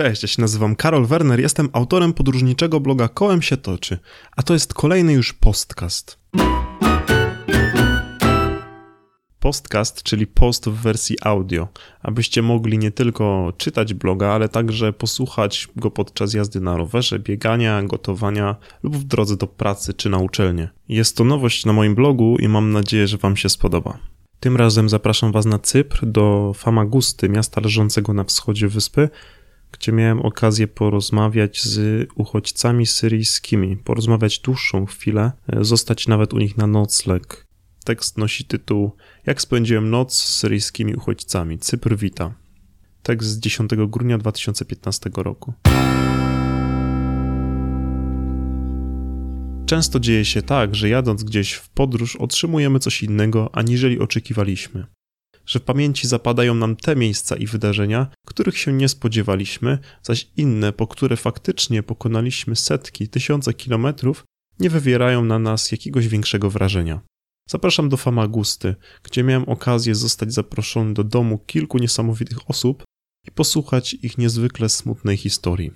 Cześć, 0.00 0.22
ja 0.22 0.28
się 0.28 0.42
nazywam 0.42 0.76
Karol 0.76 1.06
Werner, 1.06 1.40
jestem 1.40 1.68
autorem 1.72 2.12
podróżniczego 2.12 2.80
bloga 2.80 3.08
Kołem 3.08 3.42
się 3.42 3.56
toczy, 3.56 3.98
a 4.36 4.42
to 4.42 4.52
jest 4.52 4.74
kolejny 4.74 5.12
już 5.12 5.32
postcast. 5.32 6.18
Postcast, 9.40 10.02
czyli 10.02 10.26
post 10.26 10.68
w 10.68 10.72
wersji 10.72 11.16
audio, 11.22 11.68
abyście 12.02 12.42
mogli 12.42 12.78
nie 12.78 12.90
tylko 12.90 13.52
czytać 13.56 13.94
bloga, 13.94 14.28
ale 14.28 14.48
także 14.48 14.92
posłuchać 14.92 15.68
go 15.76 15.90
podczas 15.90 16.34
jazdy 16.34 16.60
na 16.60 16.76
rowerze, 16.76 17.18
biegania, 17.18 17.82
gotowania 17.82 18.56
lub 18.82 18.96
w 18.96 19.04
drodze 19.04 19.36
do 19.36 19.46
pracy 19.46 19.94
czy 19.94 20.10
na 20.10 20.18
uczelnię. 20.18 20.68
Jest 20.88 21.16
to 21.16 21.24
nowość 21.24 21.66
na 21.66 21.72
moim 21.72 21.94
blogu 21.94 22.36
i 22.38 22.48
mam 22.48 22.72
nadzieję, 22.72 23.06
że 23.06 23.16
Wam 23.16 23.36
się 23.36 23.48
spodoba. 23.48 23.98
Tym 24.40 24.56
razem 24.56 24.88
zapraszam 24.88 25.32
Was 25.32 25.46
na 25.46 25.58
Cypr, 25.58 26.06
do 26.06 26.52
Famagusty, 26.54 27.28
miasta 27.28 27.60
leżącego 27.60 28.12
na 28.12 28.24
wschodzie 28.24 28.68
wyspy, 28.68 29.08
gdzie 29.72 29.92
miałem 29.92 30.20
okazję 30.20 30.68
porozmawiać 30.68 31.62
z 31.62 32.08
uchodźcami 32.14 32.86
syryjskimi, 32.86 33.76
porozmawiać 33.76 34.38
dłuższą 34.38 34.86
chwilę, 34.86 35.32
e, 35.48 35.64
zostać 35.64 36.08
nawet 36.08 36.32
u 36.34 36.38
nich 36.38 36.56
na 36.56 36.66
nocleg. 36.66 37.46
Tekst 37.84 38.18
nosi 38.18 38.44
tytuł 38.44 38.92
Jak 39.26 39.42
spędziłem 39.42 39.90
noc 39.90 40.14
z 40.14 40.36
syryjskimi 40.36 40.94
uchodźcami. 40.94 41.58
Cypr 41.58 41.96
wita. 41.96 42.34
Tekst 43.02 43.28
z 43.28 43.38
10 43.38 43.70
grudnia 43.86 44.18
2015 44.18 45.10
roku. 45.16 45.52
Często 49.66 50.00
dzieje 50.00 50.24
się 50.24 50.42
tak, 50.42 50.74
że 50.74 50.88
jadąc 50.88 51.24
gdzieś 51.24 51.52
w 51.52 51.68
podróż 51.68 52.16
otrzymujemy 52.16 52.78
coś 52.78 53.02
innego, 53.02 53.50
aniżeli 53.52 53.98
oczekiwaliśmy. 54.00 54.86
Że 55.50 55.58
w 55.58 55.62
pamięci 55.62 56.08
zapadają 56.08 56.54
nam 56.54 56.76
te 56.76 56.96
miejsca 56.96 57.36
i 57.36 57.46
wydarzenia, 57.46 58.06
których 58.26 58.58
się 58.58 58.72
nie 58.72 58.88
spodziewaliśmy, 58.88 59.78
zaś 60.02 60.30
inne, 60.36 60.72
po 60.72 60.86
które 60.86 61.16
faktycznie 61.16 61.82
pokonaliśmy 61.82 62.56
setki, 62.56 63.08
tysiące 63.08 63.54
kilometrów, 63.54 64.24
nie 64.60 64.70
wywierają 64.70 65.24
na 65.24 65.38
nas 65.38 65.72
jakiegoś 65.72 66.08
większego 66.08 66.50
wrażenia. 66.50 67.00
Zapraszam 67.48 67.88
do 67.88 67.96
Famagusty, 67.96 68.74
gdzie 69.02 69.22
miałem 69.22 69.48
okazję 69.48 69.94
zostać 69.94 70.32
zaproszony 70.32 70.94
do 70.94 71.04
domu 71.04 71.38
kilku 71.38 71.78
niesamowitych 71.78 72.50
osób 72.50 72.84
i 73.28 73.30
posłuchać 73.30 73.94
ich 73.94 74.18
niezwykle 74.18 74.68
smutnej 74.68 75.16
historii. 75.16 75.70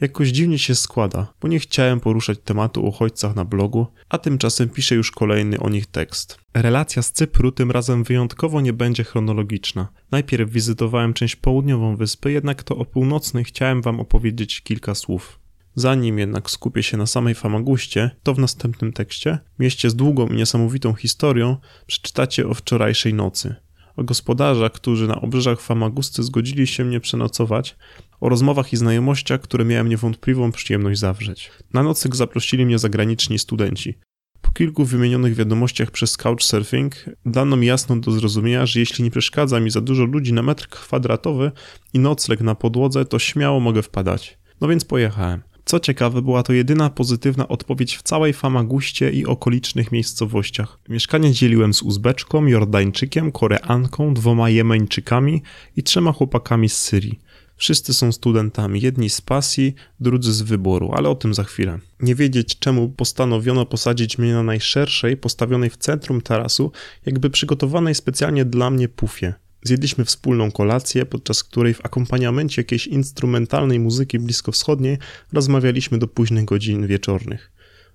Jakoś 0.00 0.28
dziwnie 0.28 0.58
się 0.58 0.74
składa, 0.74 1.34
bo 1.40 1.48
nie 1.48 1.58
chciałem 1.58 2.00
poruszać 2.00 2.38
tematu 2.44 2.84
o 2.84 2.88
uchodźcach 2.88 3.36
na 3.36 3.44
blogu, 3.44 3.86
a 4.08 4.18
tymczasem 4.18 4.68
piszę 4.68 4.94
już 4.94 5.10
kolejny 5.10 5.60
o 5.60 5.68
nich 5.68 5.86
tekst. 5.86 6.38
Relacja 6.54 7.02
z 7.02 7.12
Cypru 7.12 7.52
tym 7.52 7.70
razem 7.70 8.04
wyjątkowo 8.04 8.60
nie 8.60 8.72
będzie 8.72 9.04
chronologiczna. 9.04 9.88
Najpierw 10.10 10.50
wizytowałem 10.50 11.14
część 11.14 11.36
południową 11.36 11.96
wyspy, 11.96 12.32
jednak 12.32 12.62
to 12.62 12.76
o 12.76 12.84
północnej 12.84 13.44
chciałem 13.44 13.82
wam 13.82 14.00
opowiedzieć 14.00 14.60
kilka 14.60 14.94
słów. 14.94 15.40
Zanim 15.74 16.18
jednak 16.18 16.50
skupię 16.50 16.82
się 16.82 16.96
na 16.96 17.06
samej 17.06 17.34
Famaguście, 17.34 18.10
to 18.22 18.34
w 18.34 18.38
następnym 18.38 18.92
tekście, 18.92 19.38
mieście 19.58 19.90
z 19.90 19.96
długą 19.96 20.26
i 20.26 20.34
niesamowitą 20.34 20.94
historią, 20.94 21.56
przeczytacie 21.86 22.48
o 22.48 22.54
wczorajszej 22.54 23.14
nocy. 23.14 23.54
O 23.96 24.04
gospodarzach, 24.04 24.72
którzy 24.72 25.08
na 25.08 25.20
obrzeżach 25.20 25.60
Famagusty 25.60 26.22
zgodzili 26.22 26.66
się 26.66 26.84
mnie 26.84 27.00
przenocować, 27.00 27.76
o 28.20 28.28
rozmowach 28.28 28.72
i 28.72 28.76
znajomościach, 28.76 29.40
które 29.40 29.64
miałem 29.64 29.88
niewątpliwą 29.88 30.52
przyjemność 30.52 31.00
zawrzeć. 31.00 31.50
Na 31.72 31.82
nocyk 31.82 32.16
zaprosili 32.16 32.66
mnie 32.66 32.78
zagraniczni 32.78 33.38
studenci. 33.38 33.94
Po 34.40 34.50
kilku 34.50 34.84
wymienionych 34.84 35.34
wiadomościach 35.34 35.90
przez 35.90 36.16
Couchsurfing 36.16 36.94
dano 37.26 37.56
mi 37.56 37.66
jasno 37.66 37.96
do 37.96 38.10
zrozumienia, 38.10 38.66
że 38.66 38.80
jeśli 38.80 39.04
nie 39.04 39.10
przeszkadza 39.10 39.60
mi 39.60 39.70
za 39.70 39.80
dużo 39.80 40.04
ludzi 40.04 40.32
na 40.32 40.42
metr 40.42 40.68
kwadratowy 40.68 41.52
i 41.92 41.98
nocleg 41.98 42.40
na 42.40 42.54
podłodze, 42.54 43.04
to 43.04 43.18
śmiało 43.18 43.60
mogę 43.60 43.82
wpadać. 43.82 44.38
No 44.60 44.68
więc 44.68 44.84
pojechałem. 44.84 45.42
Co 45.64 45.80
ciekawe, 45.80 46.22
była 46.22 46.42
to 46.42 46.52
jedyna 46.52 46.90
pozytywna 46.90 47.48
odpowiedź 47.48 47.96
w 47.96 48.02
całej 48.02 48.32
Famaguście 48.32 49.10
i 49.10 49.26
okolicznych 49.26 49.92
miejscowościach. 49.92 50.78
Mieszkanie 50.88 51.32
dzieliłem 51.32 51.74
z 51.74 51.82
Uzbeczką, 51.82 52.46
Jordańczykiem, 52.46 53.32
Koreanką, 53.32 54.14
dwoma 54.14 54.50
Jemeńczykami 54.50 55.42
i 55.76 55.82
trzema 55.82 56.12
chłopakami 56.12 56.68
z 56.68 56.76
Syrii. 56.76 57.20
Wszyscy 57.56 57.94
są 57.94 58.12
studentami, 58.12 58.80
jedni 58.80 59.10
z 59.10 59.20
pasji, 59.20 59.74
drudzy 60.00 60.32
z 60.32 60.42
wyboru, 60.42 60.92
ale 60.92 61.08
o 61.08 61.14
tym 61.14 61.34
za 61.34 61.44
chwilę. 61.44 61.78
Nie 62.00 62.14
wiedzieć 62.14 62.58
czemu 62.58 62.88
postanowiono 62.88 63.66
posadzić 63.66 64.18
mnie 64.18 64.32
na 64.32 64.42
najszerszej, 64.42 65.16
postawionej 65.16 65.70
w 65.70 65.76
centrum 65.76 66.20
tarasu, 66.20 66.72
jakby 67.06 67.30
przygotowanej 67.30 67.94
specjalnie 67.94 68.44
dla 68.44 68.70
mnie 68.70 68.88
pufie. 68.88 69.34
Zjedliśmy 69.64 70.04
wspólną 70.04 70.50
kolację, 70.52 71.06
podczas 71.06 71.44
której 71.44 71.74
w 71.74 71.86
akompaniamencie 71.86 72.62
jakiejś 72.62 72.86
instrumentalnej 72.86 73.80
muzyki 73.80 74.18
bliskowschodniej 74.18 74.98
rozmawialiśmy 75.32 75.98
do 75.98 76.08
późnych 76.08 76.44
godzin 76.44 76.86
wieczornych. 76.86 77.52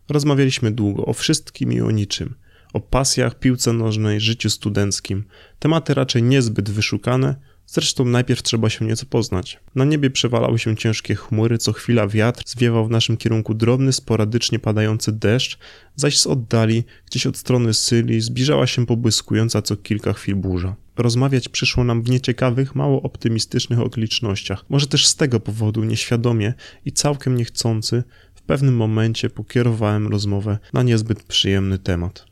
Rozmawialiśmy 0.09 0.71
długo 0.71 1.05
o 1.05 1.13
wszystkim 1.13 1.73
i 1.73 1.81
o 1.81 1.91
niczym. 1.91 2.35
O 2.73 2.79
pasjach, 2.79 3.39
piłce 3.39 3.73
nożnej, 3.73 4.19
życiu 4.19 4.49
studenckim. 4.49 5.23
Tematy 5.59 5.93
raczej 5.93 6.23
niezbyt 6.23 6.69
wyszukane, 6.69 7.35
Zresztą 7.71 8.05
najpierw 8.05 8.43
trzeba 8.43 8.69
się 8.69 8.85
nieco 8.85 9.05
poznać. 9.05 9.59
Na 9.75 9.85
niebie 9.85 10.09
przewalały 10.09 10.59
się 10.59 10.77
ciężkie 10.77 11.15
chmury, 11.15 11.57
co 11.57 11.73
chwila 11.73 12.07
wiatr 12.07 12.43
zwiewał 12.45 12.87
w 12.87 12.89
naszym 12.89 13.17
kierunku 13.17 13.53
drobny, 13.53 13.93
sporadycznie 13.93 14.59
padający 14.59 15.11
deszcz, 15.11 15.57
zaś 15.95 16.19
z 16.19 16.27
oddali, 16.27 16.83
gdzieś 17.05 17.27
od 17.27 17.37
strony 17.37 17.73
Syli, 17.73 18.21
zbliżała 18.21 18.67
się 18.67 18.85
pobłyskująca 18.85 19.61
co 19.61 19.75
kilka 19.77 20.13
chwil 20.13 20.35
burza. 20.35 20.75
Rozmawiać 20.99 21.49
przyszło 21.49 21.83
nam 21.83 22.01
w 22.03 22.09
nieciekawych, 22.09 22.75
mało 22.75 23.01
optymistycznych 23.01 23.79
okolicznościach. 23.79 24.65
Może 24.69 24.87
też 24.87 25.07
z 25.07 25.15
tego 25.15 25.39
powodu, 25.39 25.83
nieświadomie 25.83 26.53
i 26.85 26.91
całkiem 26.91 27.35
niechcący, 27.35 28.03
w 28.35 28.41
pewnym 28.41 28.75
momencie 28.75 29.29
pokierowałem 29.29 30.07
rozmowę 30.07 30.57
na 30.73 30.83
niezbyt 30.83 31.23
przyjemny 31.23 31.77
temat. 31.77 32.25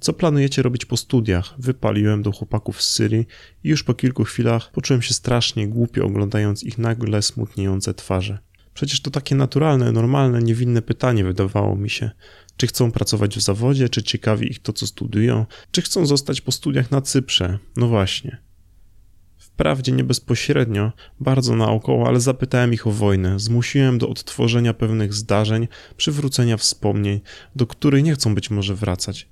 Co 0.00 0.12
planujecie 0.12 0.62
robić 0.62 0.84
po 0.84 0.96
studiach? 0.96 1.54
Wypaliłem 1.58 2.22
do 2.22 2.32
chłopaków 2.32 2.82
z 2.82 2.90
Syrii 2.90 3.26
i 3.64 3.68
już 3.68 3.82
po 3.82 3.94
kilku 3.94 4.24
chwilach 4.24 4.72
poczułem 4.72 5.02
się 5.02 5.14
strasznie 5.14 5.68
głupio 5.68 6.04
oglądając 6.04 6.64
ich 6.64 6.78
nagle 6.78 7.22
smutniejące 7.22 7.94
twarze. 7.94 8.38
Przecież 8.74 9.00
to 9.00 9.10
takie 9.10 9.34
naturalne, 9.34 9.92
normalne, 9.92 10.42
niewinne 10.42 10.82
pytanie 10.82 11.24
wydawało 11.24 11.76
mi 11.76 11.90
się. 11.90 12.10
Czy 12.58 12.66
chcą 12.66 12.92
pracować 12.92 13.36
w 13.36 13.40
zawodzie, 13.40 13.88
czy 13.88 14.02
ciekawi 14.02 14.50
ich 14.50 14.58
to, 14.58 14.72
co 14.72 14.86
studiują, 14.86 15.46
czy 15.70 15.82
chcą 15.82 16.06
zostać 16.06 16.40
po 16.40 16.52
studiach 16.52 16.90
na 16.90 17.00
Cyprze? 17.00 17.58
No 17.76 17.88
właśnie. 17.88 18.38
Wprawdzie 19.38 19.92
nie 19.92 20.04
bezpośrednio, 20.04 20.92
bardzo 21.20 21.56
naokoło, 21.56 22.08
ale 22.08 22.20
zapytałem 22.20 22.72
ich 22.74 22.86
o 22.86 22.90
wojnę, 22.90 23.38
zmusiłem 23.38 23.98
do 23.98 24.08
odtworzenia 24.08 24.74
pewnych 24.74 25.14
zdarzeń, 25.14 25.68
przywrócenia 25.96 26.56
wspomnień, 26.56 27.20
do 27.56 27.66
których 27.66 28.04
nie 28.04 28.14
chcą 28.14 28.34
być 28.34 28.50
może 28.50 28.74
wracać 28.74 29.28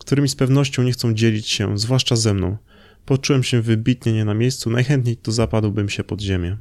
którymi 0.00 0.28
z 0.28 0.34
pewnością 0.34 0.82
nie 0.82 0.92
chcą 0.92 1.14
dzielić 1.14 1.48
się, 1.48 1.78
zwłaszcza 1.78 2.16
ze 2.16 2.34
mną. 2.34 2.56
Poczułem 3.04 3.42
się 3.42 3.62
wybitnie 3.62 4.12
nie 4.12 4.24
na 4.24 4.34
miejscu, 4.34 4.70
najchętniej 4.70 5.16
to 5.16 5.32
zapadłbym 5.32 5.88
się 5.88 6.04
pod 6.04 6.20
ziemię. 6.20 6.56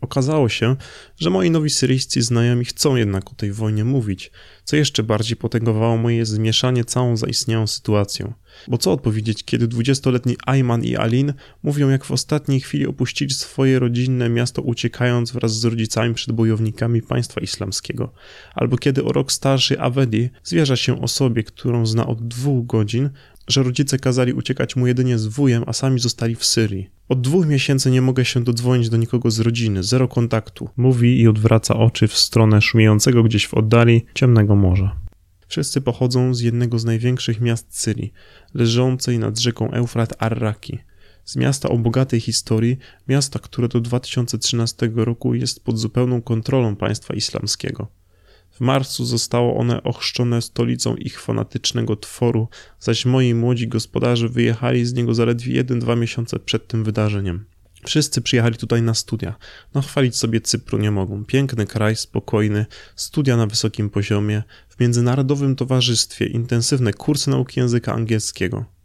Okazało 0.00 0.48
się, 0.48 0.76
że 1.18 1.30
moi 1.30 1.50
nowi 1.50 1.70
syryjscy 1.70 2.22
znajomi 2.22 2.64
chcą 2.64 2.96
jednak 2.96 3.32
o 3.32 3.34
tej 3.34 3.52
wojnie 3.52 3.84
mówić, 3.84 4.30
co 4.64 4.76
jeszcze 4.76 5.02
bardziej 5.02 5.36
potęgowało 5.36 5.96
moje 5.96 6.26
zmieszanie 6.26 6.84
całą 6.84 7.16
zaistniałą 7.16 7.66
sytuacją. 7.66 8.32
Bo 8.68 8.78
co 8.78 8.92
odpowiedzieć, 8.92 9.44
kiedy 9.44 9.68
dwudziestoletni 9.68 10.36
Ayman 10.46 10.84
i 10.84 10.96
Alin 10.96 11.32
mówią, 11.62 11.88
jak 11.90 12.04
w 12.04 12.10
ostatniej 12.10 12.60
chwili 12.60 12.86
opuścili 12.86 13.30
swoje 13.30 13.78
rodzinne 13.78 14.28
miasto, 14.28 14.62
uciekając 14.62 15.32
wraz 15.32 15.60
z 15.60 15.64
rodzicami 15.64 16.14
przed 16.14 16.34
bojownikami 16.34 17.02
państwa 17.02 17.40
islamskiego, 17.40 18.12
albo 18.54 18.78
kiedy 18.78 19.04
o 19.04 19.12
rok 19.12 19.32
starszy 19.32 19.80
Avedi 19.80 20.30
zwierza 20.44 20.76
się 20.76 21.02
osobie, 21.02 21.42
którą 21.42 21.86
zna 21.86 22.06
od 22.06 22.28
dwóch 22.28 22.66
godzin, 22.66 23.10
że 23.48 23.62
rodzice 23.62 23.98
kazali 23.98 24.32
uciekać 24.32 24.76
mu 24.76 24.86
jedynie 24.86 25.18
z 25.18 25.26
wujem, 25.26 25.64
a 25.66 25.72
sami 25.72 26.00
zostali 26.00 26.34
w 26.34 26.44
Syrii. 26.44 26.95
Od 27.08 27.20
dwóch 27.20 27.46
miesięcy 27.46 27.90
nie 27.90 28.02
mogę 28.02 28.24
się 28.24 28.44
dodzwonić 28.44 28.88
do 28.88 28.96
nikogo 28.96 29.30
z 29.30 29.40
rodziny, 29.40 29.82
zero 29.82 30.08
kontaktu. 30.08 30.68
Mówi 30.76 31.20
i 31.20 31.28
odwraca 31.28 31.76
oczy 31.76 32.08
w 32.08 32.18
stronę 32.18 32.62
szumiejącego 32.62 33.22
gdzieś 33.22 33.46
w 33.46 33.54
oddali 33.54 34.06
ciemnego 34.14 34.56
morza. 34.56 34.96
Wszyscy 35.48 35.80
pochodzą 35.80 36.34
z 36.34 36.40
jednego 36.40 36.78
z 36.78 36.84
największych 36.84 37.40
miast 37.40 37.78
Syrii, 37.78 38.12
leżącej 38.54 39.18
nad 39.18 39.38
rzeką 39.38 39.70
Eufrat 39.70 40.22
Arraki. 40.22 40.78
Z 41.24 41.36
miasta 41.36 41.68
o 41.68 41.78
bogatej 41.78 42.20
historii, 42.20 42.78
miasta, 43.08 43.38
które 43.38 43.68
do 43.68 43.80
2013 43.80 44.90
roku 44.94 45.34
jest 45.34 45.64
pod 45.64 45.78
zupełną 45.78 46.22
kontrolą 46.22 46.76
państwa 46.76 47.14
islamskiego. 47.14 47.88
W 48.56 48.60
marcu 48.60 49.04
zostało 49.04 49.56
one 49.56 49.82
ochrzczone 49.82 50.42
stolicą 50.42 50.96
ich 50.96 51.20
fanatycznego 51.20 51.96
tworu, 51.96 52.48
zaś 52.80 53.06
moi 53.06 53.34
młodzi 53.34 53.68
gospodarze 53.68 54.28
wyjechali 54.28 54.86
z 54.86 54.94
niego 54.94 55.14
zaledwie 55.14 55.64
1-2 55.64 55.98
miesiące 55.98 56.38
przed 56.38 56.68
tym 56.68 56.84
wydarzeniem. 56.84 57.44
Wszyscy 57.86 58.22
przyjechali 58.22 58.56
tutaj 58.56 58.82
na 58.82 58.94
studia. 58.94 59.36
No 59.74 59.82
chwalić 59.82 60.16
sobie 60.16 60.40
Cypru 60.40 60.78
nie 60.78 60.90
mogą. 60.90 61.24
Piękny 61.24 61.66
kraj, 61.66 61.96
spokojny, 61.96 62.66
studia 62.96 63.36
na 63.36 63.46
wysokim 63.46 63.90
poziomie, 63.90 64.42
w 64.68 64.80
międzynarodowym 64.80 65.56
towarzystwie, 65.56 66.26
intensywne 66.26 66.92
kursy 66.92 67.30
nauki 67.30 67.60
języka 67.60 67.94
angielskiego. 67.94 68.75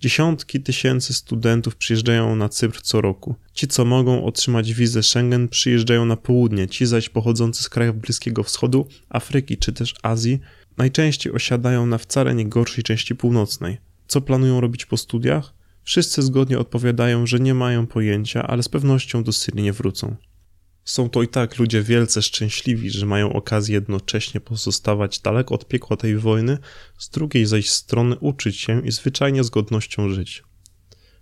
Dziesiątki 0.00 0.60
tysięcy 0.60 1.14
studentów 1.14 1.76
przyjeżdżają 1.76 2.36
na 2.36 2.48
Cypr 2.48 2.80
co 2.82 3.00
roku. 3.00 3.34
Ci, 3.52 3.68
co 3.68 3.84
mogą 3.84 4.24
otrzymać 4.24 4.74
wizę 4.74 5.02
Schengen, 5.02 5.48
przyjeżdżają 5.48 6.04
na 6.04 6.16
południe, 6.16 6.68
ci 6.68 6.86
zaś 6.86 7.08
pochodzący 7.08 7.62
z 7.62 7.68
krajów 7.68 7.96
Bliskiego 7.96 8.42
Wschodu, 8.42 8.86
Afryki 9.08 9.56
czy 9.56 9.72
też 9.72 9.94
Azji, 10.02 10.40
najczęściej 10.76 11.32
osiadają 11.32 11.86
na 11.86 11.98
wcale 11.98 12.34
nie 12.34 12.46
gorszej 12.46 12.84
części 12.84 13.14
północnej. 13.14 13.78
Co 14.08 14.20
planują 14.20 14.60
robić 14.60 14.86
po 14.86 14.96
studiach? 14.96 15.54
Wszyscy 15.82 16.22
zgodnie 16.22 16.58
odpowiadają, 16.58 17.26
że 17.26 17.40
nie 17.40 17.54
mają 17.54 17.86
pojęcia, 17.86 18.42
ale 18.42 18.62
z 18.62 18.68
pewnością 18.68 19.24
do 19.24 19.32
Syrii 19.32 19.62
nie 19.62 19.72
wrócą. 19.72 20.16
Są 20.90 21.10
to 21.10 21.22
i 21.22 21.28
tak 21.28 21.58
ludzie 21.58 21.82
wielce 21.82 22.22
szczęśliwi, 22.22 22.90
że 22.90 23.06
mają 23.06 23.32
okazję 23.32 23.74
jednocześnie 23.74 24.40
pozostawać 24.40 25.20
daleko 25.20 25.54
od 25.54 25.68
piekła 25.68 25.96
tej 25.96 26.16
wojny, 26.16 26.58
z 26.98 27.08
drugiej 27.08 27.46
zaś 27.46 27.68
strony 27.68 28.16
uczyć 28.18 28.56
się 28.56 28.86
i 28.86 28.90
zwyczajnie 28.92 29.44
z 29.44 29.50
godnością 29.50 30.08
żyć. 30.08 30.42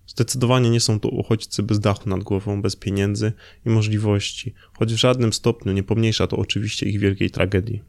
Zdecydowanie 0.07 0.71
nie 0.71 0.81
są 0.81 1.01
to 1.01 1.09
uchodźcy 1.09 1.63
bez 1.63 1.81
dachu 1.81 2.09
nad 2.09 2.23
głową, 2.23 2.63
bez 2.63 2.77
pieniędzy 2.77 3.33
i 3.67 3.71
możliwości, 3.71 4.55
choć 4.79 4.95
w 4.95 4.97
żadnym 4.97 5.33
stopniu 5.33 5.73
nie 5.73 5.83
pomniejsza 5.83 6.27
to 6.27 6.37
oczywiście 6.37 6.87
ich 6.87 7.01
wielkiej 7.01 7.31
tragedii. 7.31 7.83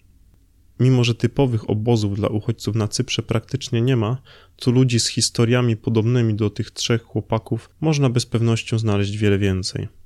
Mimo, 0.80 1.04
że 1.04 1.16
typowych 1.16 1.70
obozów 1.70 2.16
dla 2.16 2.28
uchodźców 2.28 2.76
na 2.76 2.88
Cyprze 2.88 3.24
praktycznie 3.24 3.82
nie 3.82 3.96
ma, 3.96 4.22
to 4.56 4.72
ludzi 4.72 5.00
z 5.00 5.08
historiami 5.08 5.78
podobnymi 5.78 6.36
do 6.36 6.50
tych 6.50 6.72
trzech 6.72 7.04
chłopaków 7.04 7.70
można 7.82 8.10
bez 8.10 8.26
pewnością 8.26 8.80
znaleźć 8.80 9.18
wiele 9.18 9.38
więcej. 9.38 9.99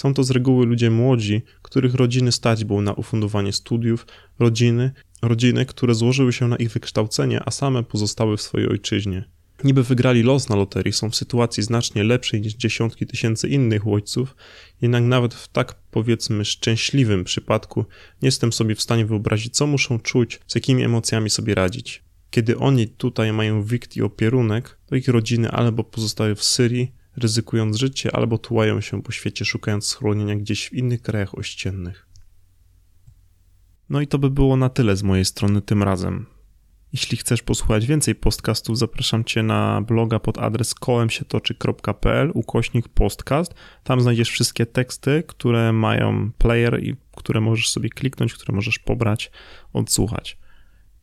Są 0.00 0.14
to 0.14 0.24
z 0.24 0.30
reguły 0.30 0.66
ludzie 0.66 0.90
młodzi, 0.90 1.42
których 1.62 1.94
rodziny 1.94 2.32
stać 2.32 2.64
było 2.64 2.82
na 2.82 2.92
ufundowanie 2.92 3.52
studiów, 3.52 4.06
rodziny, 4.38 4.90
rodziny, 5.22 5.66
które 5.66 5.94
złożyły 5.94 6.32
się 6.32 6.48
na 6.48 6.56
ich 6.56 6.70
wykształcenie, 6.70 7.40
a 7.44 7.50
same 7.50 7.82
pozostały 7.82 8.36
w 8.36 8.42
swojej 8.42 8.68
ojczyźnie. 8.68 9.24
Niby 9.64 9.82
wygrali 9.82 10.22
los 10.22 10.48
na 10.48 10.56
loterii, 10.56 10.92
są 10.92 11.10
w 11.10 11.16
sytuacji 11.16 11.62
znacznie 11.62 12.04
lepszej 12.04 12.40
niż 12.40 12.54
dziesiątki 12.54 13.06
tysięcy 13.06 13.48
innych 13.48 13.86
uchodźców, 13.86 14.36
jednak 14.82 15.04
nawet 15.04 15.34
w 15.34 15.48
tak 15.48 15.74
powiedzmy 15.90 16.44
szczęśliwym 16.44 17.24
przypadku 17.24 17.84
nie 18.22 18.26
jestem 18.26 18.52
sobie 18.52 18.74
w 18.74 18.82
stanie 18.82 19.06
wyobrazić, 19.06 19.56
co 19.56 19.66
muszą 19.66 19.98
czuć, 19.98 20.40
z 20.46 20.54
jakimi 20.54 20.82
emocjami 20.82 21.30
sobie 21.30 21.54
radzić. 21.54 22.04
Kiedy 22.30 22.58
oni 22.58 22.88
tutaj 22.88 23.32
mają 23.32 23.62
wikt 23.62 23.96
i 23.96 24.02
opierunek, 24.02 24.78
to 24.86 24.96
ich 24.96 25.08
rodziny 25.08 25.50
albo 25.50 25.84
pozostały 25.84 26.34
w 26.34 26.44
Syrii, 26.44 26.99
ryzykując 27.22 27.76
życie, 27.76 28.16
albo 28.16 28.38
tułają 28.38 28.80
się 28.80 29.02
po 29.02 29.12
świecie, 29.12 29.44
szukając 29.44 29.86
schronienia 29.86 30.36
gdzieś 30.36 30.68
w 30.68 30.72
innych 30.72 31.02
krajach 31.02 31.38
ościennych. 31.38 32.06
No 33.88 34.00
i 34.00 34.06
to 34.06 34.18
by 34.18 34.30
było 34.30 34.56
na 34.56 34.68
tyle 34.68 34.96
z 34.96 35.02
mojej 35.02 35.24
strony 35.24 35.62
tym 35.62 35.82
razem. 35.82 36.26
Jeśli 36.92 37.16
chcesz 37.16 37.42
posłuchać 37.42 37.86
więcej 37.86 38.14
podcastów, 38.14 38.78
zapraszam 38.78 39.24
Cię 39.24 39.42
na 39.42 39.80
bloga 39.80 40.18
pod 40.18 40.38
adres 40.38 40.74
kołemsietoczy.pl 40.74 42.30
ukośnik 42.34 42.88
podcast. 42.88 43.54
Tam 43.84 44.00
znajdziesz 44.00 44.30
wszystkie 44.30 44.66
teksty, 44.66 45.22
które 45.26 45.72
mają 45.72 46.30
player 46.38 46.82
i 46.84 46.96
które 47.16 47.40
możesz 47.40 47.68
sobie 47.68 47.88
kliknąć, 47.88 48.34
które 48.34 48.56
możesz 48.56 48.78
pobrać, 48.78 49.30
odsłuchać. 49.72 50.38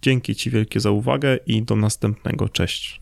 Dzięki 0.01 0.35
Ci 0.35 0.49
wielkie 0.49 0.79
za 0.79 0.91
uwagę 0.91 1.37
i 1.45 1.63
do 1.63 1.75
następnego. 1.75 2.49
Cześć. 2.49 3.01